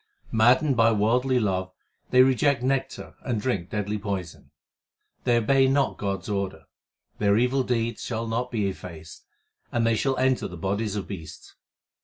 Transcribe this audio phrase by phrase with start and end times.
[0.31, 1.71] Maddened by worldly love
[2.09, 4.49] they reject nectar and drink deadly poison.
[5.25, 6.63] They obey not God s order;
[7.19, 9.27] their evil deeds shall not be effaced,
[9.71, 11.53] and they shall enter the bodies of beasts.